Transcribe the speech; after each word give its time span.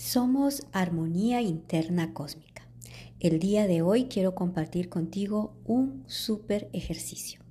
Somos 0.00 0.62
armonía 0.72 1.42
interna 1.42 2.14
cósmica. 2.14 2.66
El 3.20 3.38
día 3.38 3.66
de 3.66 3.82
hoy 3.82 4.06
quiero 4.06 4.34
compartir 4.34 4.88
contigo 4.88 5.52
un 5.66 6.04
súper 6.06 6.70
ejercicio 6.72 7.42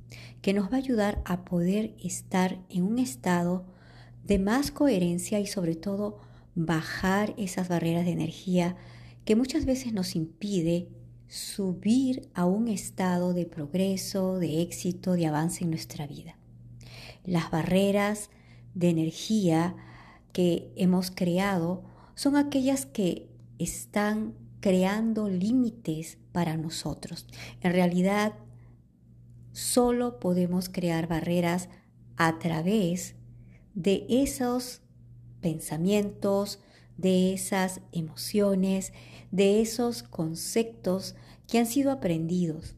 que 0.42 0.54
nos 0.54 0.72
va 0.72 0.78
a 0.78 0.80
ayudar 0.80 1.22
a 1.26 1.46
poder 1.46 1.94
estar 2.04 2.60
en 2.70 2.86
un 2.86 2.98
estado 2.98 3.68
de 4.26 4.40
más 4.40 4.72
coherencia 4.72 5.40
y 5.40 5.46
sobre 5.46 5.76
todo 5.76 6.22
bajar 6.56 7.36
esas 7.38 7.70
barreras 7.70 8.06
de 8.06 8.14
energía 8.14 8.76
que 9.26 9.36
muchas 9.36 9.66
veces 9.66 9.94
nos 9.94 10.16
impide 10.16 10.90
subir 11.28 12.30
a 12.34 12.46
un 12.46 12.68
estado 12.68 13.36
de 13.36 13.46
progreso, 13.46 14.40
de 14.40 14.64
éxito, 14.64 15.14
de 15.14 15.28
avance 15.28 15.64
en 15.64 15.70
nuestra 15.70 16.08
vida. 16.08 16.36
Las 17.24 17.52
barreras 17.52 18.32
de 18.74 18.90
energía 18.90 19.76
que 20.34 20.74
hemos 20.76 21.12
creado 21.12 21.84
son 22.20 22.36
aquellas 22.36 22.86
que 22.86 23.30
están 23.60 24.34
creando 24.60 25.30
límites 25.30 26.18
para 26.34 26.58
nosotros. 26.58 27.26
En 27.62 27.72
realidad, 27.72 28.34
solo 29.54 30.20
podemos 30.20 30.68
crear 30.68 31.08
barreras 31.08 31.70
a 32.18 32.38
través 32.38 33.16
de 33.74 34.06
esos 34.10 34.82
pensamientos, 35.40 36.60
de 36.98 37.32
esas 37.32 37.80
emociones, 37.94 38.92
de 39.32 39.62
esos 39.62 40.04
conceptos 40.04 41.16
que 41.48 41.60
han 41.60 41.68
sido 41.68 41.90
aprendidos 41.90 42.76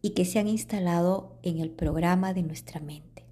y 0.00 0.10
que 0.10 0.24
se 0.24 0.38
han 0.38 0.46
instalado 0.46 1.40
en 1.42 1.58
el 1.58 1.72
programa 1.72 2.34
de 2.34 2.44
nuestra 2.44 2.78
mente. 2.78 3.26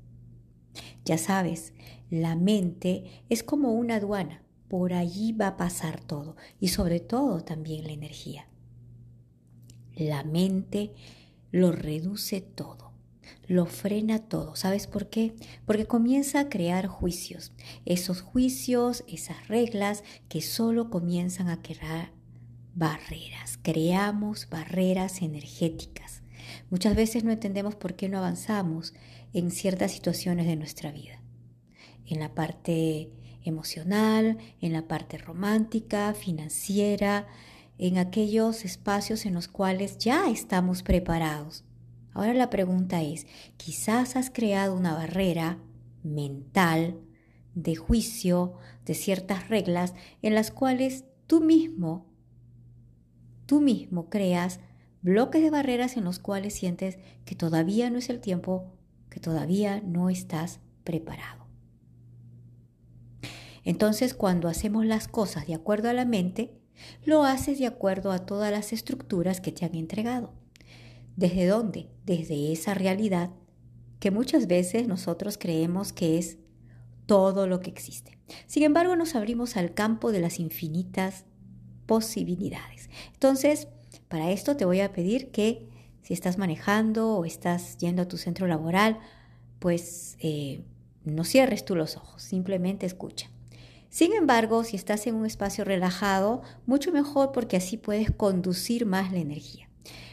Ya 1.04 1.16
sabes, 1.16 1.74
la 2.10 2.34
mente 2.34 3.22
es 3.28 3.44
como 3.44 3.72
una 3.74 3.94
aduana 3.94 4.42
por 4.68 4.92
allí 4.92 5.32
va 5.32 5.48
a 5.48 5.56
pasar 5.56 6.00
todo 6.00 6.36
y 6.60 6.68
sobre 6.68 7.00
todo 7.00 7.40
también 7.42 7.84
la 7.84 7.92
energía. 7.92 8.48
La 9.96 10.22
mente 10.22 10.92
lo 11.50 11.72
reduce 11.72 12.40
todo, 12.40 12.92
lo 13.46 13.66
frena 13.66 14.18
todo. 14.20 14.54
¿Sabes 14.54 14.86
por 14.86 15.08
qué? 15.08 15.34
Porque 15.66 15.86
comienza 15.86 16.40
a 16.40 16.48
crear 16.48 16.86
juicios. 16.86 17.52
Esos 17.84 18.20
juicios, 18.20 19.04
esas 19.08 19.48
reglas 19.48 20.04
que 20.28 20.42
solo 20.42 20.90
comienzan 20.90 21.48
a 21.48 21.62
crear 21.62 22.12
barreras. 22.74 23.58
Creamos 23.62 24.48
barreras 24.50 25.22
energéticas. 25.22 26.22
Muchas 26.70 26.94
veces 26.94 27.24
no 27.24 27.32
entendemos 27.32 27.74
por 27.74 27.94
qué 27.96 28.08
no 28.08 28.18
avanzamos 28.18 28.94
en 29.32 29.50
ciertas 29.50 29.92
situaciones 29.92 30.46
de 30.46 30.56
nuestra 30.56 30.92
vida. 30.92 31.22
En 32.06 32.20
la 32.20 32.34
parte 32.34 33.10
emocional, 33.44 34.38
en 34.60 34.72
la 34.72 34.88
parte 34.88 35.18
romántica, 35.18 36.14
financiera, 36.14 37.26
en 37.78 37.98
aquellos 37.98 38.64
espacios 38.64 39.24
en 39.26 39.34
los 39.34 39.48
cuales 39.48 39.98
ya 39.98 40.28
estamos 40.28 40.82
preparados. 40.82 41.64
Ahora 42.12 42.34
la 42.34 42.50
pregunta 42.50 43.02
es, 43.02 43.26
quizás 43.56 44.16
has 44.16 44.30
creado 44.30 44.74
una 44.74 44.94
barrera 44.94 45.58
mental 46.02 46.98
de 47.54 47.76
juicio, 47.76 48.54
de 48.84 48.94
ciertas 48.94 49.48
reglas 49.48 49.94
en 50.22 50.34
las 50.34 50.50
cuales 50.50 51.04
tú 51.26 51.40
mismo, 51.40 52.06
tú 53.46 53.60
mismo 53.60 54.08
creas 54.08 54.60
bloques 55.02 55.42
de 55.42 55.50
barreras 55.50 55.96
en 55.96 56.04
los 56.04 56.18
cuales 56.18 56.54
sientes 56.54 56.98
que 57.24 57.34
todavía 57.34 57.90
no 57.90 57.98
es 57.98 58.10
el 58.10 58.20
tiempo, 58.20 58.72
que 59.10 59.20
todavía 59.20 59.80
no 59.80 60.10
estás 60.10 60.60
preparado. 60.84 61.37
Entonces, 63.68 64.14
cuando 64.14 64.48
hacemos 64.48 64.86
las 64.86 65.08
cosas 65.08 65.46
de 65.46 65.52
acuerdo 65.52 65.90
a 65.90 65.92
la 65.92 66.06
mente, 66.06 66.58
lo 67.04 67.24
haces 67.24 67.58
de 67.58 67.66
acuerdo 67.66 68.12
a 68.12 68.24
todas 68.24 68.50
las 68.50 68.72
estructuras 68.72 69.42
que 69.42 69.52
te 69.52 69.66
han 69.66 69.74
entregado. 69.74 70.32
¿Desde 71.16 71.46
dónde? 71.46 71.90
Desde 72.06 72.50
esa 72.50 72.72
realidad 72.72 73.28
que 74.00 74.10
muchas 74.10 74.46
veces 74.46 74.88
nosotros 74.88 75.36
creemos 75.36 75.92
que 75.92 76.16
es 76.16 76.38
todo 77.04 77.46
lo 77.46 77.60
que 77.60 77.68
existe. 77.68 78.18
Sin 78.46 78.62
embargo, 78.62 78.96
nos 78.96 79.14
abrimos 79.14 79.58
al 79.58 79.74
campo 79.74 80.12
de 80.12 80.20
las 80.20 80.40
infinitas 80.40 81.26
posibilidades. 81.84 82.88
Entonces, 83.12 83.68
para 84.08 84.30
esto 84.30 84.56
te 84.56 84.64
voy 84.64 84.80
a 84.80 84.94
pedir 84.94 85.30
que 85.30 85.68
si 86.00 86.14
estás 86.14 86.38
manejando 86.38 87.18
o 87.18 87.26
estás 87.26 87.76
yendo 87.76 88.00
a 88.00 88.08
tu 88.08 88.16
centro 88.16 88.46
laboral, 88.46 88.98
pues 89.58 90.16
eh, 90.20 90.64
no 91.04 91.24
cierres 91.24 91.66
tú 91.66 91.74
los 91.76 91.98
ojos, 91.98 92.22
simplemente 92.22 92.86
escucha. 92.86 93.30
Sin 93.90 94.12
embargo, 94.12 94.64
si 94.64 94.76
estás 94.76 95.06
en 95.06 95.14
un 95.14 95.24
espacio 95.26 95.64
relajado, 95.64 96.42
mucho 96.66 96.92
mejor 96.92 97.32
porque 97.32 97.56
así 97.56 97.76
puedes 97.76 98.10
conducir 98.10 98.84
más 98.84 99.12
la 99.12 99.18
energía. 99.18 99.68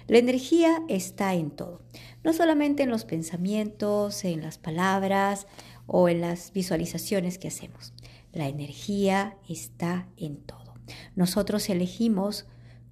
La 0.07 0.19
energía 0.19 0.83
está 0.87 1.33
en 1.33 1.51
todo, 1.51 1.81
no 2.23 2.31
solamente 2.31 2.83
en 2.83 2.89
los 2.89 3.05
pensamientos, 3.05 4.23
en 4.23 4.41
las 4.41 4.57
palabras 4.57 5.47
o 5.87 6.09
en 6.09 6.21
las 6.21 6.53
visualizaciones 6.53 7.37
que 7.37 7.47
hacemos. 7.47 7.93
La 8.31 8.47
energía 8.47 9.37
está 9.49 10.07
en 10.15 10.37
todo. 10.37 10.75
Nosotros 11.15 11.69
elegimos 11.69 12.45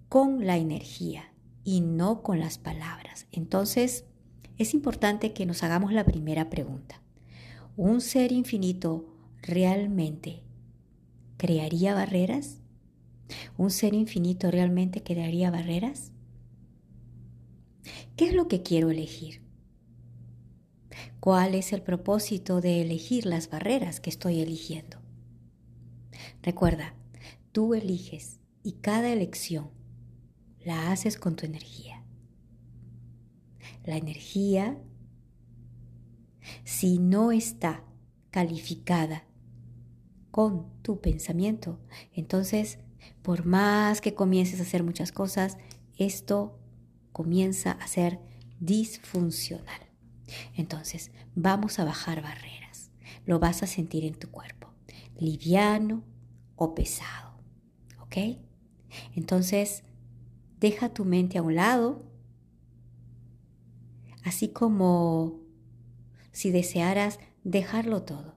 con 0.09 0.45
la 0.45 0.57
energía 0.57 1.31
y 1.63 1.81
no 1.81 2.23
con 2.23 2.39
las 2.39 2.57
palabras. 2.57 3.27
Entonces, 3.31 4.05
es 4.57 4.73
importante 4.73 5.33
que 5.33 5.45
nos 5.45 5.63
hagamos 5.63 5.93
la 5.93 6.05
primera 6.05 6.49
pregunta. 6.49 7.01
¿Un 7.77 8.01
ser 8.01 8.31
infinito 8.31 9.05
realmente 9.41 10.43
crearía 11.43 11.93
barreras? 11.93 12.61
¿Un 13.57 13.69
ser 13.69 13.93
infinito 13.93 14.49
realmente 14.49 15.03
crearía 15.03 15.51
barreras? 15.51 16.13
¿Qué 18.15 18.29
es 18.29 18.33
lo 18.33 18.47
que 18.47 18.63
quiero 18.63 18.91
elegir? 18.91 19.41
¿Cuál 21.19 21.55
es 21.55 21.73
el 21.73 21.81
propósito 21.81 22.61
de 22.61 22.81
elegir 22.81 23.25
las 23.25 23.49
barreras 23.49 23.99
que 23.99 24.09
estoy 24.09 24.39
eligiendo? 24.39 25.01
Recuerda, 26.41 26.95
tú 27.51 27.73
eliges 27.73 28.39
y 28.63 28.75
cada 28.79 29.11
elección 29.11 29.69
la 30.63 30.93
haces 30.93 31.17
con 31.17 31.35
tu 31.35 31.45
energía. 31.45 32.05
La 33.83 33.97
energía, 33.97 34.77
si 36.63 36.99
no 36.99 37.33
está 37.33 37.83
calificada 38.31 39.25
con 40.33 40.65
tu 40.81 40.99
pensamiento. 40.99 41.79
Entonces, 42.11 42.79
por 43.21 43.45
más 43.45 44.01
que 44.01 44.15
comiences 44.15 44.59
a 44.59 44.63
hacer 44.63 44.81
muchas 44.81 45.11
cosas, 45.11 45.59
esto 45.95 46.57
comienza 47.11 47.73
a 47.73 47.85
ser 47.85 48.19
disfuncional. 48.59 49.79
Entonces, 50.55 51.11
vamos 51.35 51.77
a 51.77 51.85
bajar 51.85 52.23
barreras. 52.23 52.89
Lo 53.27 53.37
vas 53.37 53.61
a 53.61 53.67
sentir 53.67 54.05
en 54.05 54.15
tu 54.15 54.31
cuerpo, 54.31 54.73
liviano 55.19 56.03
o 56.55 56.73
pesado. 56.73 57.37
¿Ok? 57.99 58.17
Entonces, 59.15 59.83
deja 60.59 60.89
tu 60.89 61.05
mente 61.05 61.37
a 61.37 61.43
un 61.43 61.53
lado, 61.53 62.11
así 64.23 64.47
como 64.47 65.41
si 66.31 66.49
desearas 66.49 67.19
dejarlo 67.43 68.01
todo. 68.01 68.32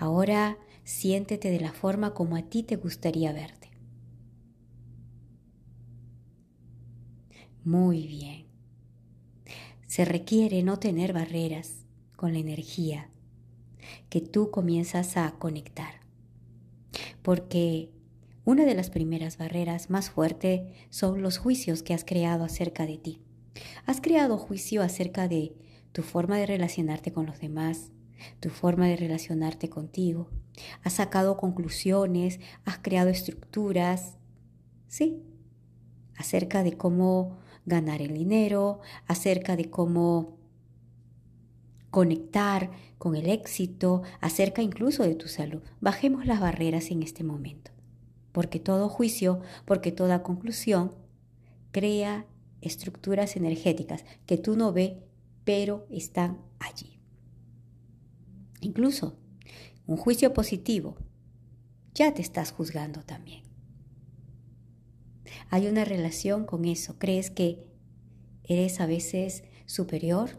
Ahora 0.00 0.56
siéntete 0.82 1.50
de 1.50 1.60
la 1.60 1.74
forma 1.74 2.14
como 2.14 2.34
a 2.34 2.42
ti 2.42 2.62
te 2.62 2.76
gustaría 2.76 3.34
verte. 3.34 3.70
Muy 7.64 8.06
bien. 8.06 8.46
Se 9.86 10.06
requiere 10.06 10.62
no 10.62 10.78
tener 10.78 11.12
barreras 11.12 11.84
con 12.16 12.32
la 12.32 12.38
energía 12.38 13.10
que 14.08 14.22
tú 14.22 14.50
comienzas 14.50 15.18
a 15.18 15.32
conectar. 15.32 16.00
Porque 17.20 17.90
una 18.46 18.64
de 18.64 18.74
las 18.74 18.88
primeras 18.88 19.36
barreras 19.36 19.90
más 19.90 20.08
fuertes 20.08 20.62
son 20.88 21.20
los 21.20 21.36
juicios 21.36 21.82
que 21.82 21.92
has 21.92 22.06
creado 22.06 22.44
acerca 22.44 22.86
de 22.86 22.96
ti. 22.96 23.20
Has 23.84 24.00
creado 24.00 24.38
juicio 24.38 24.80
acerca 24.80 25.28
de 25.28 25.54
tu 25.92 26.02
forma 26.02 26.38
de 26.38 26.46
relacionarte 26.46 27.12
con 27.12 27.26
los 27.26 27.38
demás, 27.38 27.92
tu 28.40 28.50
forma 28.50 28.86
de 28.86 28.96
relacionarte 28.96 29.68
contigo. 29.68 30.28
Has 30.82 30.94
sacado 30.94 31.36
conclusiones, 31.36 32.40
has 32.64 32.78
creado 32.78 33.08
estructuras, 33.10 34.16
sí, 34.88 35.22
acerca 36.16 36.62
de 36.62 36.76
cómo 36.76 37.38
ganar 37.66 38.02
el 38.02 38.14
dinero, 38.14 38.80
acerca 39.06 39.56
de 39.56 39.70
cómo 39.70 40.38
conectar 41.90 42.70
con 42.98 43.16
el 43.16 43.28
éxito, 43.28 44.02
acerca 44.20 44.62
incluso 44.62 45.02
de 45.02 45.14
tu 45.14 45.28
salud. 45.28 45.62
Bajemos 45.80 46.26
las 46.26 46.40
barreras 46.40 46.90
en 46.90 47.02
este 47.02 47.24
momento, 47.24 47.70
porque 48.32 48.60
todo 48.60 48.88
juicio, 48.88 49.40
porque 49.64 49.92
toda 49.92 50.22
conclusión 50.22 50.94
crea 51.72 52.26
estructuras 52.60 53.36
energéticas 53.36 54.04
que 54.26 54.36
tú 54.36 54.56
no 54.56 54.72
ves, 54.72 54.92
pero 55.44 55.86
están 55.90 56.38
allí. 56.58 56.99
Incluso 58.60 59.18
un 59.86 59.96
juicio 59.96 60.32
positivo, 60.32 60.96
ya 61.94 62.14
te 62.14 62.22
estás 62.22 62.52
juzgando 62.52 63.02
también. 63.02 63.42
Hay 65.48 65.66
una 65.66 65.84
relación 65.84 66.44
con 66.44 66.64
eso. 66.64 66.98
¿Crees 66.98 67.30
que 67.30 67.64
eres 68.44 68.80
a 68.80 68.86
veces 68.86 69.44
superior 69.66 70.30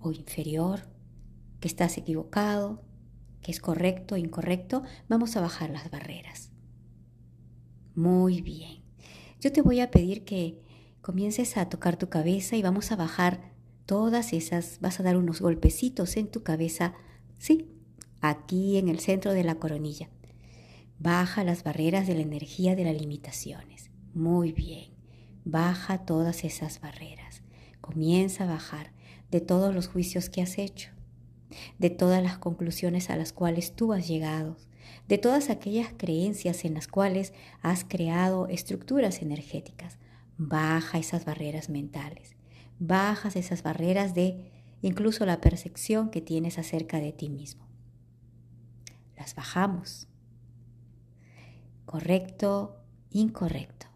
o 0.00 0.12
inferior? 0.12 0.88
¿Que 1.60 1.68
estás 1.68 1.98
equivocado? 1.98 2.82
¿Que 3.42 3.52
es 3.52 3.60
correcto 3.60 4.14
o 4.14 4.18
incorrecto? 4.18 4.82
Vamos 5.08 5.36
a 5.36 5.40
bajar 5.40 5.70
las 5.70 5.90
barreras. 5.90 6.50
Muy 7.94 8.42
bien. 8.42 8.82
Yo 9.40 9.52
te 9.52 9.62
voy 9.62 9.80
a 9.80 9.90
pedir 9.90 10.24
que 10.24 10.60
comiences 11.00 11.56
a 11.56 11.68
tocar 11.68 11.96
tu 11.96 12.08
cabeza 12.08 12.56
y 12.56 12.62
vamos 12.62 12.90
a 12.92 12.96
bajar 12.96 13.52
todas 13.86 14.32
esas, 14.32 14.80
vas 14.80 15.00
a 15.00 15.02
dar 15.02 15.16
unos 15.16 15.40
golpecitos 15.40 16.16
en 16.16 16.28
tu 16.30 16.42
cabeza, 16.42 16.94
sí, 17.38 17.68
aquí 18.20 18.76
en 18.76 18.88
el 18.88 19.00
centro 19.00 19.32
de 19.32 19.44
la 19.44 19.56
coronilla. 19.56 20.08
Baja 20.98 21.44
las 21.44 21.62
barreras 21.62 22.06
de 22.06 22.14
la 22.14 22.22
energía 22.22 22.74
de 22.74 22.84
las 22.84 23.00
limitaciones. 23.00 23.90
Muy 24.14 24.52
bien. 24.52 24.90
Baja 25.44 26.04
todas 26.04 26.44
esas 26.44 26.80
barreras. 26.80 27.42
Comienza 27.80 28.44
a 28.44 28.48
bajar 28.48 28.92
de 29.30 29.40
todos 29.40 29.74
los 29.74 29.88
juicios 29.88 30.28
que 30.28 30.42
has 30.42 30.58
hecho, 30.58 30.90
de 31.78 31.90
todas 31.90 32.22
las 32.22 32.38
conclusiones 32.38 33.10
a 33.10 33.16
las 33.16 33.32
cuales 33.32 33.74
tú 33.76 33.92
has 33.92 34.08
llegado, 34.08 34.56
de 35.06 35.18
todas 35.18 35.50
aquellas 35.50 35.92
creencias 35.96 36.64
en 36.64 36.74
las 36.74 36.88
cuales 36.88 37.32
has 37.62 37.84
creado 37.84 38.48
estructuras 38.48 39.22
energéticas. 39.22 39.98
Baja 40.36 40.98
esas 40.98 41.24
barreras 41.24 41.68
mentales. 41.68 42.36
Bajas 42.78 43.36
esas 43.36 43.62
barreras 43.62 44.14
de 44.14 44.52
incluso 44.82 45.26
la 45.26 45.40
percepción 45.40 46.10
que 46.10 46.20
tienes 46.20 46.58
acerca 46.58 46.98
de 46.98 47.12
ti 47.12 47.28
mismo 47.28 47.68
las 49.18 49.34
bajamos. 49.34 50.08
Correcto, 51.84 52.84
incorrecto. 53.10 53.86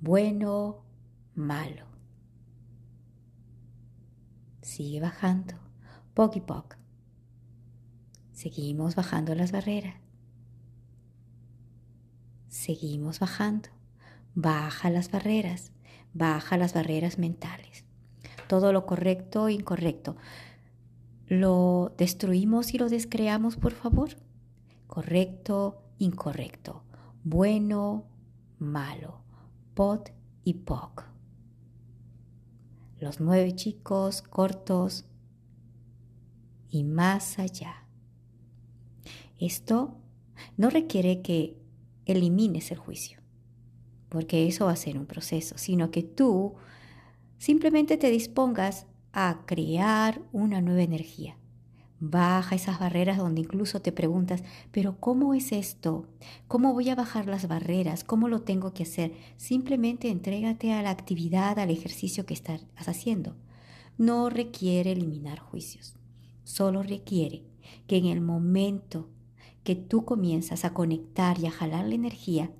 Bueno, 0.00 0.84
malo. 1.34 1.86
Sigue 4.60 5.00
bajando, 5.00 5.54
poco 6.14 6.38
y. 6.38 6.76
Seguimos 8.32 8.94
bajando 8.94 9.34
las 9.34 9.52
barreras. 9.52 9.96
Seguimos 12.48 13.20
bajando. 13.20 13.70
Baja 14.34 14.90
las 14.90 15.10
barreras. 15.10 15.72
Baja 16.12 16.56
las 16.56 16.74
barreras 16.74 17.18
mentales. 17.18 17.84
Todo 18.52 18.74
lo 18.74 18.84
correcto 18.84 19.48
e 19.48 19.54
incorrecto. 19.54 20.14
¿Lo 21.26 21.94
destruimos 21.96 22.74
y 22.74 22.76
lo 22.76 22.90
descreamos, 22.90 23.56
por 23.56 23.72
favor? 23.72 24.10
correcto, 24.92 25.80
incorrecto, 25.96 26.82
bueno, 27.24 28.04
malo, 28.58 29.22
pot 29.72 30.10
y 30.44 30.52
poc. 30.52 31.06
Los 33.00 33.18
nueve 33.18 33.54
chicos 33.54 34.20
cortos 34.20 35.06
y 36.68 36.84
más 36.84 37.38
allá. 37.38 37.86
Esto 39.40 39.96
no 40.58 40.68
requiere 40.68 41.22
que 41.22 41.56
elimines 42.04 42.70
el 42.70 42.76
juicio, 42.76 43.18
porque 44.10 44.46
eso 44.46 44.66
va 44.66 44.72
a 44.72 44.76
ser 44.76 44.98
un 44.98 45.06
proceso, 45.06 45.56
sino 45.56 45.90
que 45.90 46.02
tú 46.02 46.56
simplemente 47.42 47.96
te 47.96 48.08
dispongas 48.08 48.86
a 49.12 49.42
crear 49.46 50.22
una 50.30 50.60
nueva 50.60 50.82
energía 50.82 51.36
Baja 52.04 52.54
esas 52.54 52.78
barreras 52.78 53.18
donde 53.18 53.40
incluso 53.40 53.80
te 53.80 53.90
preguntas, 53.90 54.44
pero 54.70 54.98
¿cómo 54.98 55.34
es 55.34 55.50
esto? 55.50 56.08
¿Cómo 56.48 56.72
voy 56.72 56.88
a 56.88 56.96
bajar 56.96 57.26
las 57.26 57.46
barreras? 57.46 58.02
¿Cómo 58.02 58.26
lo 58.26 58.42
tengo 58.42 58.72
que 58.72 58.82
hacer? 58.82 59.12
Simplemente 59.36 60.08
entrégate 60.08 60.72
a 60.72 60.82
la 60.82 60.90
actividad, 60.90 61.60
al 61.60 61.70
ejercicio 61.70 62.26
que 62.26 62.34
estás 62.34 62.64
haciendo. 62.74 63.36
No 63.98 64.30
requiere 64.30 64.92
eliminar 64.92 65.38
juicios, 65.38 65.94
solo 66.42 66.82
requiere 66.82 67.44
que 67.86 67.98
en 67.98 68.06
el 68.06 68.20
momento 68.20 69.08
que 69.62 69.76
tú 69.76 70.04
comienzas 70.04 70.64
a 70.64 70.74
conectar 70.74 71.38
y 71.38 71.46
a 71.46 71.52
jalar 71.52 71.86
la 71.86 71.94
energía, 71.94 72.50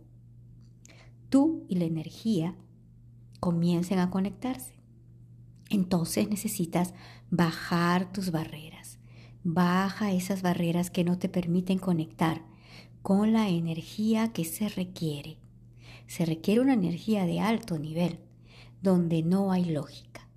tú 1.31 1.67
y 1.69 1.75
la 1.77 1.85
energía 1.85 2.57
comiencen 3.43 3.99
a 3.99 4.09
conectarse. 4.09 4.73
Entonces 5.69 6.31
necesitas 6.31 6.95
bajar 7.31 8.13
tus 8.13 8.31
barreras 8.31 8.83
Baja 9.45 10.13
esas 10.13 10.41
barreras 10.41 10.91
que 10.91 11.03
no 11.03 11.19
te 11.19 11.29
permiten 11.29 11.81
conectar 11.81 12.43
con 13.03 13.33
la 13.33 13.49
energía 13.49 14.33
que 14.33 14.45
se 14.45 14.69
requiere. 14.69 15.37
Se 16.07 16.25
requiere 16.25 16.61
una 16.61 16.75
energía 16.75 17.27
de 17.27 17.41
alto 17.41 17.77
nivel, 17.77 18.21
donde 18.83 19.25
no 19.25 19.51
hay 19.51 19.65
lógica. 19.65 20.29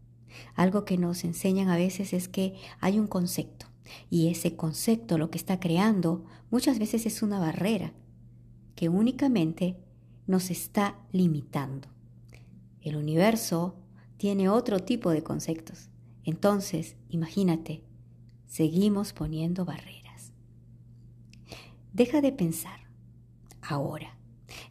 Algo 0.56 0.86
que 0.86 0.98
nos 0.98 1.24
enseñan 1.24 1.70
a 1.70 1.78
veces 1.78 2.14
es 2.14 2.28
que 2.28 2.56
hay 2.80 2.98
un 2.98 3.06
concepto 3.06 3.68
y 4.10 4.30
ese 4.30 4.56
concepto 4.56 5.20
lo 5.20 5.30
que 5.30 5.38
está 5.38 5.60
creando 5.60 6.26
muchas 6.50 6.80
veces 6.80 7.06
es 7.06 7.22
una 7.22 7.38
barrera 7.38 7.94
que 8.74 8.90
únicamente 8.90 9.78
nos 10.26 10.50
está 10.50 10.96
limitando. 11.12 11.95
El 12.86 12.98
universo 12.98 13.74
tiene 14.18 14.48
otro 14.48 14.80
tipo 14.80 15.10
de 15.10 15.24
conceptos. 15.24 15.90
Entonces, 16.24 16.96
imagínate, 17.10 17.84
seguimos 18.46 19.12
poniendo 19.12 19.66
barreras. 19.66 20.34
Deja 21.94 22.22
de 22.22 22.32
pensar 22.32 22.82
ahora. 23.64 24.20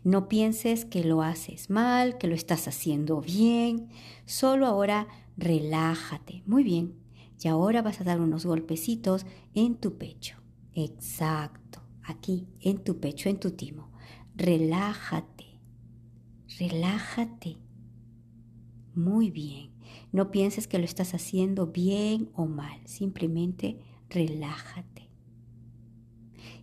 No 0.04 0.28
pienses 0.28 0.84
que 0.84 1.02
lo 1.02 1.22
haces 1.22 1.70
mal, 1.70 2.16
que 2.16 2.28
lo 2.28 2.36
estás 2.36 2.68
haciendo 2.68 3.20
bien. 3.20 3.88
Solo 4.26 4.68
ahora 4.68 5.08
relájate. 5.36 6.44
Muy 6.46 6.62
bien. 6.62 6.94
Y 7.42 7.48
ahora 7.48 7.82
vas 7.82 8.00
a 8.00 8.04
dar 8.04 8.20
unos 8.20 8.46
golpecitos 8.46 9.26
en 9.54 9.74
tu 9.74 9.98
pecho. 9.98 10.36
Exacto. 10.72 11.82
Aquí, 12.04 12.46
en 12.60 12.78
tu 12.84 13.00
pecho, 13.00 13.28
en 13.28 13.40
tu 13.40 13.50
timo. 13.50 13.90
Relájate. 14.36 15.60
Relájate. 16.60 17.63
Muy 18.94 19.30
bien. 19.30 19.70
No 20.12 20.30
pienses 20.30 20.68
que 20.68 20.78
lo 20.78 20.84
estás 20.84 21.14
haciendo 21.14 21.66
bien 21.68 22.30
o 22.34 22.46
mal, 22.46 22.80
simplemente 22.86 23.80
relájate. 24.08 25.08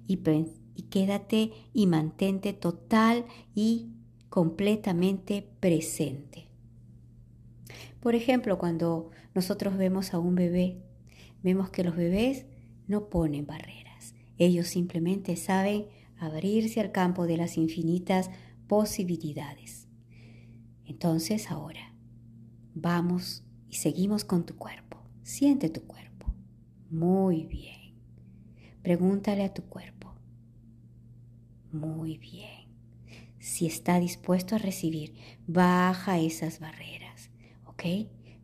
Y, 0.08 0.18
quédate 0.90 1.52
y 1.74 1.88
mantente 1.88 2.54
total 2.54 3.26
y 3.56 3.92
completamente 4.30 5.48
presente. 5.60 6.48
Por 8.00 8.16
ejemplo, 8.16 8.58
cuando 8.58 9.12
nosotros 9.36 9.78
vemos 9.78 10.14
a 10.14 10.20
un 10.20 10.36
bebé, 10.36 10.82
vemos 11.44 11.70
que 11.70 11.84
los 11.84 11.96
bebés 11.96 12.46
no 12.88 13.10
ponen 13.10 13.46
barreras. 13.46 14.16
Ellos 14.38 14.68
simplemente 14.68 15.36
saben 15.36 15.86
abrirse 16.18 16.82
al 16.82 16.92
campo 16.92 17.28
de 17.28 17.38
las 17.38 17.58
infinitas 17.58 18.30
posibilidades. 18.68 19.88
Entonces 20.86 21.52
ahora, 21.52 21.91
Vamos 22.74 23.44
y 23.70 23.76
seguimos 23.76 24.24
con 24.24 24.46
tu 24.46 24.56
cuerpo. 24.56 24.98
Siente 25.24 25.70
tu 25.70 25.82
cuerpo. 25.82 26.28
Muy 26.90 27.46
bien. 27.46 27.96
Pregúntale 28.82 29.44
a 29.44 29.54
tu 29.54 29.64
cuerpo. 29.64 30.14
Muy 31.72 32.18
bien. 32.18 32.70
Si 33.40 33.66
está 33.66 34.00
dispuesto 34.00 34.56
a 34.56 34.60
recibir, 34.60 35.16
baja 35.48 36.20
esas 36.20 36.60
barreras. 36.60 37.30
¿Ok? 37.66 37.84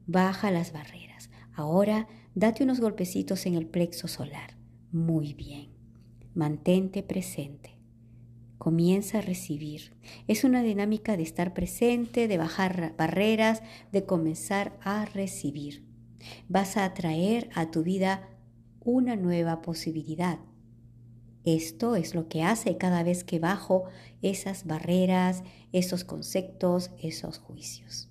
Baja 0.08 0.52
las 0.52 0.74
barreras. 0.74 1.30
Ahora 1.54 2.08
date 2.36 2.64
unos 2.64 2.80
golpecitos 2.80 3.46
en 3.46 3.56
el 3.56 3.68
plexo 3.68 4.08
solar. 4.08 4.58
Muy 4.92 5.34
bien. 5.34 5.70
Mantente 6.34 7.02
presente 7.02 7.77
comienza 8.68 9.20
a 9.20 9.22
recibir. 9.22 9.94
Es 10.28 10.44
una 10.44 10.62
dinámica 10.62 11.16
de 11.16 11.24
estar 11.24 11.54
presente, 11.54 12.28
de 12.28 12.38
bajar 12.38 12.96
barreras, 12.98 13.64
de 13.94 14.04
comenzar 14.04 14.78
a 14.82 15.06
recibir. 15.06 15.86
Vas 16.50 16.76
a 16.76 16.84
atraer 16.84 17.50
a 17.56 17.72
tu 17.72 17.84
vida 17.84 18.28
una 18.82 19.16
nueva 19.16 19.62
posibilidad. 19.62 20.40
Esto 21.46 21.96
es 21.96 22.14
lo 22.14 22.28
que 22.28 22.44
hace 22.44 22.76
cada 22.76 23.04
vez 23.04 23.24
que 23.24 23.40
bajo 23.40 23.86
esas 24.22 24.66
barreras, 24.68 25.44
esos 25.72 26.04
conceptos, 26.04 26.92
esos 27.02 27.38
juicios. 27.38 28.07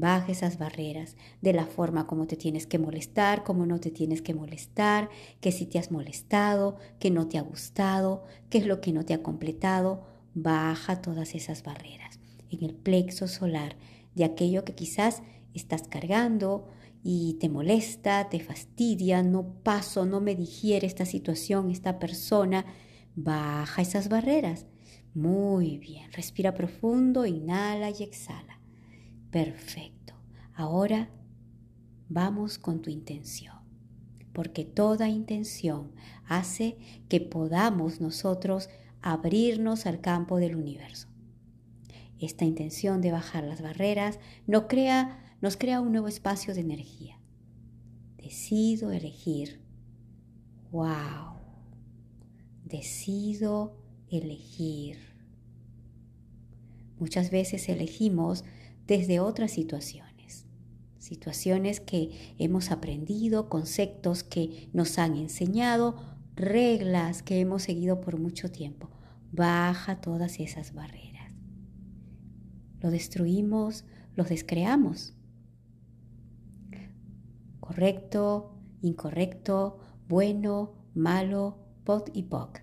Baja 0.00 0.32
esas 0.32 0.56
barreras 0.56 1.14
de 1.42 1.52
la 1.52 1.66
forma 1.66 2.06
como 2.06 2.26
te 2.26 2.36
tienes 2.36 2.66
que 2.66 2.78
molestar, 2.78 3.44
como 3.44 3.66
no 3.66 3.80
te 3.80 3.90
tienes 3.90 4.22
que 4.22 4.32
molestar, 4.32 5.10
que 5.42 5.52
si 5.52 5.66
te 5.66 5.78
has 5.78 5.90
molestado, 5.90 6.78
que 6.98 7.10
no 7.10 7.28
te 7.28 7.36
ha 7.36 7.42
gustado, 7.42 8.24
qué 8.48 8.56
es 8.58 8.66
lo 8.66 8.80
que 8.80 8.92
no 8.92 9.04
te 9.04 9.12
ha 9.12 9.22
completado. 9.22 10.02
Baja 10.32 11.02
todas 11.02 11.34
esas 11.34 11.62
barreras 11.62 12.18
en 12.48 12.64
el 12.64 12.74
plexo 12.74 13.28
solar 13.28 13.76
de 14.14 14.24
aquello 14.24 14.64
que 14.64 14.74
quizás 14.74 15.22
estás 15.52 15.82
cargando 15.82 16.68
y 17.02 17.34
te 17.34 17.50
molesta, 17.50 18.30
te 18.30 18.40
fastidia, 18.40 19.22
no 19.22 19.52
paso, 19.62 20.06
no 20.06 20.22
me 20.22 20.34
digiere 20.34 20.86
esta 20.86 21.04
situación, 21.04 21.70
esta 21.70 21.98
persona. 21.98 22.64
Baja 23.16 23.82
esas 23.82 24.08
barreras. 24.08 24.64
Muy 25.12 25.76
bien, 25.76 26.10
respira 26.12 26.54
profundo, 26.54 27.26
inhala 27.26 27.90
y 27.90 28.02
exhala. 28.02 28.59
Perfecto. 29.30 30.14
Ahora 30.54 31.08
vamos 32.08 32.58
con 32.58 32.82
tu 32.82 32.90
intención, 32.90 33.56
porque 34.32 34.64
toda 34.64 35.08
intención 35.08 35.92
hace 36.26 36.76
que 37.08 37.20
podamos 37.20 38.00
nosotros 38.00 38.68
abrirnos 39.00 39.86
al 39.86 40.00
campo 40.00 40.38
del 40.38 40.56
universo. 40.56 41.08
Esta 42.18 42.44
intención 42.44 43.00
de 43.00 43.12
bajar 43.12 43.44
las 43.44 43.62
barreras 43.62 44.18
nos 44.46 44.64
crea, 44.64 45.36
nos 45.40 45.56
crea 45.56 45.80
un 45.80 45.92
nuevo 45.92 46.08
espacio 46.08 46.52
de 46.52 46.60
energía. 46.60 47.18
Decido 48.18 48.92
elegir. 48.92 49.62
¡Wow! 50.70 51.38
Decido 52.64 53.76
elegir. 54.10 54.98
Muchas 56.98 57.30
veces 57.30 57.68
elegimos 57.68 58.44
desde 58.90 59.20
otras 59.20 59.52
situaciones. 59.52 60.46
Situaciones 60.98 61.78
que 61.78 62.34
hemos 62.38 62.72
aprendido, 62.72 63.48
conceptos 63.48 64.24
que 64.24 64.68
nos 64.72 64.98
han 64.98 65.14
enseñado, 65.14 65.94
reglas 66.34 67.22
que 67.22 67.38
hemos 67.38 67.62
seguido 67.62 68.00
por 68.00 68.18
mucho 68.18 68.50
tiempo. 68.50 68.90
Baja 69.30 70.00
todas 70.00 70.40
esas 70.40 70.74
barreras. 70.74 71.32
Lo 72.80 72.90
destruimos, 72.90 73.84
los 74.16 74.28
descreamos. 74.28 75.14
Correcto, 77.60 78.58
incorrecto, 78.82 79.78
bueno, 80.08 80.72
malo, 80.94 81.58
pot 81.84 82.10
y 82.12 82.24
poc. 82.24 82.60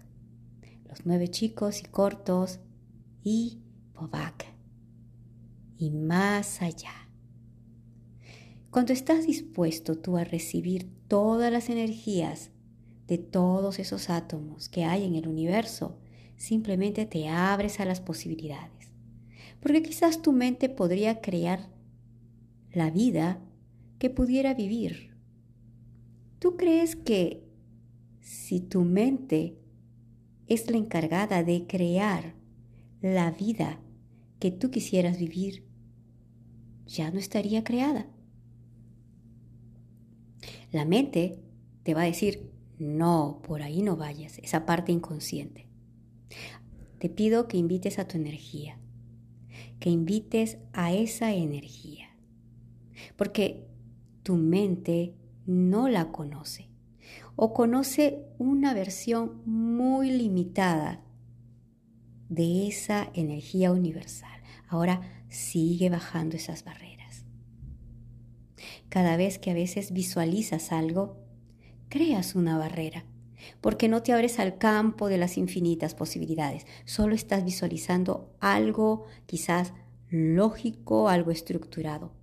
Los 0.90 1.06
nueve 1.06 1.30
chicos 1.30 1.80
y 1.80 1.86
cortos 1.86 2.60
y 3.24 3.62
povac 3.94 4.47
y 5.78 5.92
más 5.92 6.62
allá. 6.62 7.10
Cuando 8.70 8.94
estás 8.94 9.26
dispuesto 9.26 9.98
tú 9.98 10.18
a 10.18 10.24
recibir 10.24 10.90
todas 11.08 11.52
las 11.52 11.70
energías 11.70 12.52
de 13.08 13.18
todos 13.18 13.80
esos 13.80 14.10
átomos 14.10 14.70
que 14.70 14.84
hay 14.84 15.06
en 15.06 15.16
el 15.16 15.28
universo, 15.28 15.98
simplemente 16.36 17.06
te 17.06 17.30
abres 17.30 17.80
a 17.80 17.86
las 17.86 18.02
posibilidades. 18.02 18.92
Porque 19.60 19.82
quizás 19.82 20.22
tu 20.22 20.34
mente 20.34 20.70
podría 20.70 21.22
crear 21.22 21.70
la 22.72 22.92
vida 22.92 23.42
que 23.98 24.10
pudiera 24.10 24.54
vivir. 24.54 25.16
¿Tú 26.40 26.58
crees 26.58 26.96
que 26.96 27.44
si 28.22 28.60
tu 28.60 28.84
mente 28.84 29.58
es 30.48 30.70
la 30.70 30.78
encargada 30.78 31.44
de 31.44 31.66
crear 31.66 32.36
la 33.02 33.32
vida 33.32 33.80
que 34.40 34.52
tú 34.52 34.70
quisieras 34.70 35.18
vivir, 35.18 35.67
ya 36.88 37.12
no 37.12 37.20
estaría 37.20 37.64
creada. 37.64 38.08
La 40.72 40.86
mente 40.86 41.40
te 41.84 41.94
va 41.94 42.02
a 42.02 42.06
decir, 42.06 42.52
no, 42.80 43.42
por 43.44 43.62
ahí 43.62 43.82
no 43.82 43.96
vayas, 43.96 44.40
esa 44.40 44.66
parte 44.66 44.92
inconsciente. 44.92 45.68
Te 47.00 47.10
pido 47.10 47.48
que 47.48 47.58
invites 47.58 48.00
a 48.00 48.08
tu 48.08 48.18
energía, 48.18 48.80
que 49.80 49.90
invites 49.90 50.58
a 50.74 50.94
esa 50.94 51.34
energía, 51.34 52.10
porque 53.16 53.68
tu 54.24 54.36
mente 54.36 55.16
no 55.46 55.88
la 55.88 56.12
conoce 56.12 56.70
o 57.36 57.54
conoce 57.54 58.26
una 58.40 58.74
versión 58.74 59.42
muy 59.46 60.10
limitada 60.10 61.04
de 62.30 62.68
esa 62.68 63.10
energía 63.14 63.72
universal. 63.72 64.42
Ahora 64.68 65.17
sigue 65.30 65.90
bajando 65.90 66.36
esas 66.36 66.64
barreras. 66.64 67.26
Cada 68.90 69.18
vez 69.18 69.40
que 69.40 69.52
a 69.52 69.54
veces 69.54 69.92
visualizas 69.92 70.72
algo, 70.72 71.18
creas 71.90 72.36
una 72.36 72.58
barrera, 72.58 73.06
porque 73.62 73.88
no 73.88 74.02
te 74.02 74.14
abres 74.14 74.40
al 74.40 74.58
campo 74.58 75.08
de 75.08 75.18
las 75.18 75.38
infinitas 75.38 75.94
posibilidades, 75.94 76.66
solo 76.86 77.16
estás 77.16 77.44
visualizando 77.44 78.34
algo 78.40 79.06
quizás 79.26 79.74
lógico, 80.10 81.10
algo 81.10 81.32
estructurado. 81.32 82.14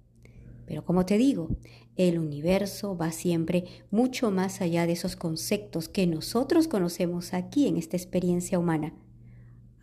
Pero 0.66 0.84
como 0.84 1.04
te 1.04 1.18
digo, 1.18 1.48
el 1.96 2.18
universo 2.18 2.96
va 2.96 3.12
siempre 3.12 3.64
mucho 3.90 4.30
más 4.30 4.60
allá 4.60 4.86
de 4.86 4.94
esos 4.94 5.16
conceptos 5.16 5.88
que 5.88 6.06
nosotros 6.06 6.68
conocemos 6.68 7.34
aquí 7.34 7.68
en 7.68 7.76
esta 7.76 7.96
experiencia 7.96 8.58
humana. 8.58 8.94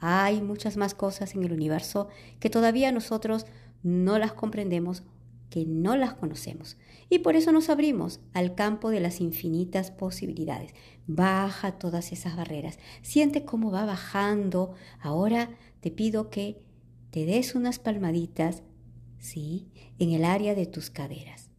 Hay 0.03 0.41
muchas 0.41 0.77
más 0.77 0.95
cosas 0.95 1.35
en 1.35 1.43
el 1.43 1.53
universo 1.53 2.09
que 2.39 2.49
todavía 2.49 2.91
nosotros 2.91 3.45
no 3.83 4.17
las 4.17 4.33
comprendemos, 4.33 5.03
que 5.51 5.63
no 5.65 5.95
las 5.95 6.15
conocemos. 6.15 6.77
Y 7.07 7.19
por 7.19 7.35
eso 7.35 7.51
nos 7.51 7.69
abrimos 7.69 8.19
al 8.33 8.55
campo 8.55 8.89
de 8.89 8.99
las 8.99 9.21
infinitas 9.21 9.91
posibilidades. 9.91 10.73
Baja 11.05 11.73
todas 11.73 12.11
esas 12.11 12.35
barreras. 12.35 12.79
Siente 13.03 13.45
cómo 13.45 13.69
va 13.69 13.85
bajando. 13.85 14.73
Ahora 14.99 15.51
te 15.81 15.91
pido 15.91 16.31
que 16.31 16.63
te 17.11 17.25
des 17.25 17.53
unas 17.53 17.77
palmaditas, 17.77 18.63
¿sí? 19.19 19.67
En 19.99 20.11
el 20.13 20.25
área 20.25 20.55
de 20.55 20.65
tus 20.65 20.89
caderas. 20.89 21.51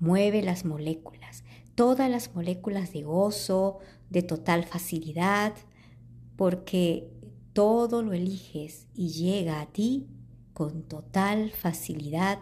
Mueve 0.00 0.42
las 0.42 0.64
moléculas, 0.64 1.44
todas 1.76 2.10
las 2.10 2.34
moléculas 2.34 2.92
de 2.92 3.02
gozo, 3.02 3.78
de 4.10 4.22
total 4.22 4.64
facilidad, 4.64 5.52
porque 6.36 7.10
todo 7.58 8.04
lo 8.04 8.12
eliges 8.12 8.86
y 8.94 9.08
llega 9.08 9.60
a 9.60 9.66
ti 9.66 10.06
con 10.52 10.84
total 10.84 11.50
facilidad, 11.50 12.38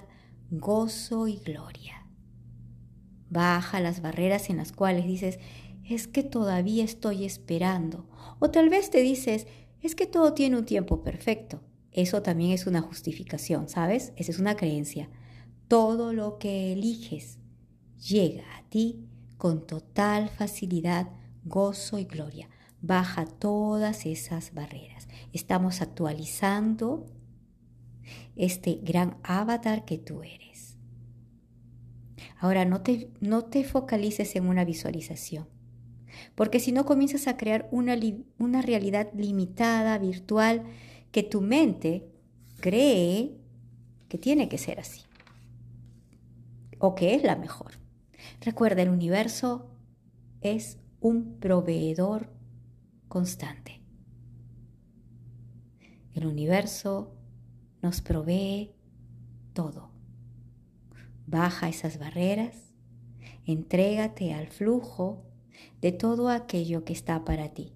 gozo 0.51 1.27
y 1.27 1.39
gloria. 1.39 2.07
Baja 3.31 3.81
las 3.81 4.03
barreras 4.03 4.51
en 4.51 4.59
las 4.59 4.73
cuales 4.73 5.07
dices, 5.07 5.39
es 5.89 6.07
que 6.07 6.23
todavía 6.23 6.85
estoy 6.85 7.25
esperando. 7.25 8.07
O 8.41 8.51
tal 8.51 8.69
vez 8.69 8.91
te 8.91 9.01
dices, 9.01 9.47
es 9.81 9.95
que 9.95 10.05
todo 10.05 10.35
tiene 10.35 10.59
un 10.59 10.67
tiempo 10.67 11.03
perfecto. 11.03 11.63
Eso 11.93 12.21
también 12.21 12.51
es 12.51 12.67
una 12.67 12.83
justificación, 12.83 13.71
¿sabes? 13.71 14.13
Esa 14.17 14.33
es 14.33 14.39
una 14.39 14.55
creencia. 14.55 15.09
Todo 15.67 16.13
lo 16.13 16.37
que 16.37 16.75
eliges 16.75 17.39
llega 18.07 18.45
a 18.59 18.69
ti 18.69 19.09
con 19.39 19.67
total 19.67 20.29
facilidad, 20.29 21.09
gozo 21.43 21.99
y 21.99 22.05
gloria 22.05 22.51
baja 22.87 23.27
todas 23.27 24.07
esas 24.07 24.55
barreras. 24.55 25.09
Estamos 25.33 25.83
actualizando 25.83 27.07
este 28.37 28.79
gran 28.83 29.17
avatar 29.23 29.85
que 29.85 29.99
tú 29.99 30.23
eres. 30.23 30.77
Ahora, 32.39 32.65
no 32.65 32.83
te, 32.83 33.11
no 33.21 33.45
te 33.45 33.65
focalices 33.65 34.37
en 34.37 34.47
una 34.47 34.65
visualización, 34.65 35.49
porque 36.35 36.61
si 36.61 36.73
no 36.73 36.85
comienzas 36.85 37.27
a 37.27 37.37
crear 37.37 37.69
una, 37.71 37.97
una 38.39 38.63
realidad 38.63 39.09
limitada, 39.15 39.99
virtual, 39.99 40.65
que 41.13 41.23
tu 41.23 41.41
mente 41.41 42.07
cree 42.61 43.39
que 44.09 44.19
tiene 44.19 44.49
que 44.49 44.59
ser 44.59 44.81
así, 44.81 45.03
o 46.79 46.95
que 46.95 47.15
es 47.15 47.23
la 47.23 47.37
mejor. 47.37 47.73
Recuerda, 48.41 48.83
el 48.83 48.91
universo 48.91 49.71
es 50.43 50.79
un 51.01 51.39
proveedor 51.39 52.36
constante. 53.09 53.83
El 56.15 56.27
universo 56.27 57.15
nos 57.83 58.01
provee 58.01 58.75
todo. 59.53 59.91
Baja 61.27 61.69
esas 61.69 61.99
barreras, 61.99 62.73
entrégate 63.45 64.33
al 64.33 64.49
flujo 64.49 65.25
de 65.81 65.93
todo 65.93 66.29
aquello 66.29 66.85
que 66.85 66.93
está 66.93 67.25
para 67.25 67.53
ti. 67.53 67.75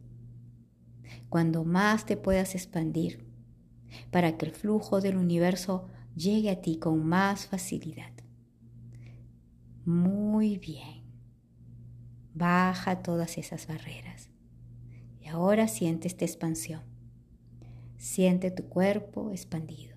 Cuando 1.29 1.65
más 1.65 2.07
te 2.07 2.17
puedas 2.17 2.55
expandir, 2.55 3.29
para 4.11 4.37
que 4.37 4.47
el 4.47 4.53
flujo 4.53 5.01
del 5.01 5.17
universo 5.17 5.89
llegue 6.15 6.51
a 6.51 6.61
ti 6.61 6.79
con 6.79 7.05
más 7.05 7.47
facilidad. 7.47 8.13
Muy 9.85 10.59
bien. 10.59 11.05
Baja 12.35 13.03
todas 13.03 13.39
esas 13.39 13.67
barreras. 13.67 14.30
Ahora 15.31 15.69
siente 15.69 16.09
esta 16.09 16.25
expansión. 16.25 16.83
Siente 17.97 18.51
tu 18.51 18.65
cuerpo 18.65 19.31
expandido, 19.31 19.97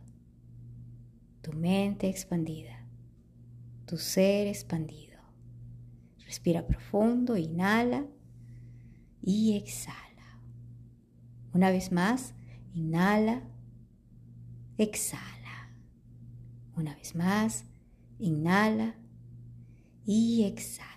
tu 1.41 1.53
mente 1.53 2.07
expandida, 2.07 2.85
tu 3.85 3.97
ser 3.97 4.47
expandido. 4.47 5.19
Respira 6.25 6.67
profundo, 6.67 7.37
inhala 7.37 8.05
y 9.21 9.55
exhala. 9.55 10.41
Una 11.53 11.71
vez 11.71 11.91
más, 11.91 12.35
inhala, 12.75 13.41
exhala. 14.77 15.71
Una 16.75 16.93
vez 16.95 17.15
más, 17.15 17.65
inhala 18.19 18.95
y 20.05 20.43
exhala. 20.43 20.91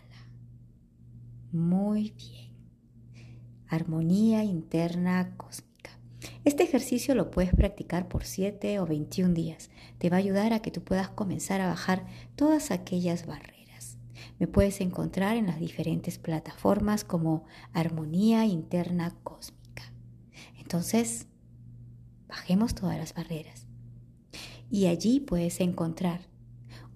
Muy 1.52 2.10
bien. 2.10 2.45
Armonía 3.68 4.44
interna 4.44 5.34
cósmica. 5.36 5.90
Este 6.44 6.62
ejercicio 6.62 7.14
lo 7.14 7.30
puedes 7.30 7.52
practicar 7.52 8.06
por 8.08 8.24
7 8.24 8.78
o 8.78 8.86
21 8.86 9.34
días. 9.34 9.70
Te 9.98 10.08
va 10.08 10.16
a 10.16 10.20
ayudar 10.20 10.52
a 10.52 10.60
que 10.60 10.70
tú 10.70 10.82
puedas 10.82 11.08
comenzar 11.08 11.60
a 11.60 11.68
bajar 11.68 12.06
todas 12.36 12.70
aquellas 12.70 13.26
barreras. 13.26 13.98
Me 14.38 14.46
puedes 14.46 14.80
encontrar 14.80 15.36
en 15.36 15.46
las 15.46 15.58
diferentes 15.58 16.18
plataformas 16.18 17.02
como 17.02 17.44
Armonía 17.72 18.44
Interna 18.44 19.16
Cósmica. 19.24 19.92
Entonces, 20.58 21.26
bajemos 22.28 22.74
todas 22.74 22.98
las 22.98 23.14
barreras. 23.14 23.66
Y 24.70 24.86
allí 24.86 25.20
puedes 25.20 25.60
encontrar 25.60 26.20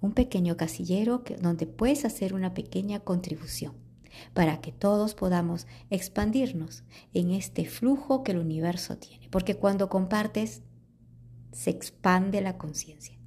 un 0.00 0.12
pequeño 0.12 0.56
casillero 0.56 1.24
donde 1.40 1.66
puedes 1.66 2.04
hacer 2.04 2.34
una 2.34 2.54
pequeña 2.54 3.00
contribución 3.00 3.89
para 4.32 4.60
que 4.60 4.72
todos 4.72 5.14
podamos 5.14 5.66
expandirnos 5.90 6.84
en 7.12 7.30
este 7.30 7.66
flujo 7.66 8.22
que 8.22 8.32
el 8.32 8.38
universo 8.38 8.96
tiene. 8.98 9.28
Porque 9.30 9.56
cuando 9.56 9.88
compartes, 9.88 10.62
se 11.52 11.70
expande 11.70 12.40
la 12.40 12.58
conciencia. 12.58 13.19